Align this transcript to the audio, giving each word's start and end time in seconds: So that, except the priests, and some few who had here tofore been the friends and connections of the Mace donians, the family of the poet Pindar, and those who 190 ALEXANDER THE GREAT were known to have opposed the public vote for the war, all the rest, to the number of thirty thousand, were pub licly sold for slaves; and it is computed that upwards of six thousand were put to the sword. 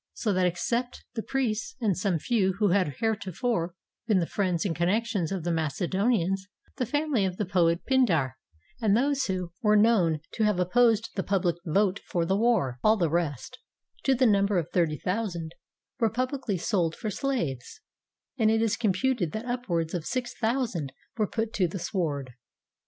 So 0.15 0.33
that, 0.33 0.47
except 0.47 1.05
the 1.13 1.21
priests, 1.21 1.75
and 1.79 1.95
some 1.95 2.17
few 2.17 2.53
who 2.53 2.69
had 2.69 2.95
here 3.01 3.15
tofore 3.15 3.75
been 4.07 4.17
the 4.17 4.25
friends 4.25 4.65
and 4.65 4.75
connections 4.75 5.31
of 5.31 5.43
the 5.43 5.51
Mace 5.51 5.79
donians, 5.81 6.39
the 6.77 6.87
family 6.87 7.23
of 7.23 7.37
the 7.37 7.45
poet 7.45 7.85
Pindar, 7.85 8.31
and 8.81 8.97
those 8.97 9.25
who 9.25 9.51
190 9.59 9.63
ALEXANDER 9.63 9.63
THE 9.63 9.67
GREAT 9.67 9.69
were 9.69 9.75
known 9.77 10.21
to 10.33 10.43
have 10.43 10.59
opposed 10.59 11.09
the 11.15 11.21
public 11.21 11.55
vote 11.63 11.99
for 12.09 12.25
the 12.25 12.35
war, 12.35 12.79
all 12.83 12.97
the 12.97 13.11
rest, 13.11 13.59
to 14.05 14.15
the 14.15 14.25
number 14.25 14.57
of 14.57 14.71
thirty 14.71 14.97
thousand, 14.97 15.51
were 15.99 16.09
pub 16.09 16.31
licly 16.31 16.59
sold 16.59 16.95
for 16.95 17.11
slaves; 17.11 17.81
and 18.39 18.49
it 18.49 18.63
is 18.63 18.77
computed 18.77 19.33
that 19.33 19.45
upwards 19.45 19.93
of 19.93 20.07
six 20.07 20.33
thousand 20.33 20.91
were 21.15 21.27
put 21.27 21.53
to 21.53 21.67
the 21.67 21.77
sword. 21.77 22.31